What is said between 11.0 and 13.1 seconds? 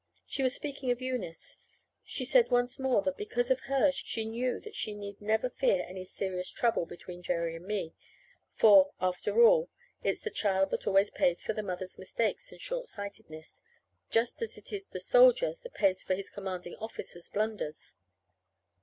pays for the mother's mistakes and short